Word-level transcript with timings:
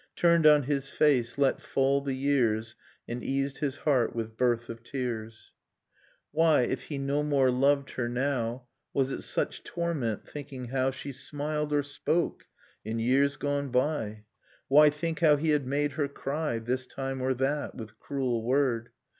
Turned 0.15 0.47
on 0.47 0.63
his 0.63 0.89
face, 0.89 1.37
let 1.37 1.61
fall 1.61 2.01
the 2.01 2.15
years. 2.15 2.75
And 3.07 3.23
eased 3.23 3.59
his 3.59 3.77
heart 3.77 4.15
with 4.15 4.35
birth 4.35 4.67
of 4.67 4.81
tears. 4.81 5.53
Nocturne 6.33 6.39
of 6.39 6.39
Remembered 6.39 6.39
Spring 6.39 6.41
Why, 6.41 6.73
if 6.73 6.83
he 6.85 6.97
no 6.97 7.21
more 7.21 7.51
loved 7.51 7.89
her 7.91 8.09
now, 8.09 8.67
Was 8.95 9.11
it 9.11 9.21
such 9.21 9.63
torment, 9.63 10.27
thinking 10.27 10.69
how 10.69 10.89
She 10.89 11.11
smiled, 11.11 11.71
or 11.71 11.83
spoke, 11.83 12.47
in 12.83 12.97
years 12.97 13.35
gone 13.35 13.69
by? 13.69 14.23
Why 14.67 14.89
think 14.89 15.19
how 15.19 15.35
he 15.35 15.49
had 15.49 15.67
made 15.67 15.91
her 15.91 16.07
cry. 16.07 16.57
This 16.57 16.87
time 16.87 17.21
or 17.21 17.35
that, 17.35 17.75
with 17.75 17.99
cruel 17.99 18.43
word? 18.43 18.89